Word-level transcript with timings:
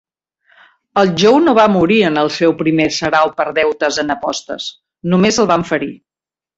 El 1.01 1.11
Joe 1.23 1.41
no 1.49 1.53
va 1.59 1.65
morir 1.73 1.99
en 2.09 2.17
el 2.23 2.33
seu 2.39 2.57
primer 2.63 2.89
sarau 2.97 3.31
per 3.43 3.49
deutes 3.61 4.03
en 4.07 4.13
apostes, 4.19 4.71
només 5.15 5.43
el 5.47 5.55
van 5.57 5.73
ferir. 5.75 5.97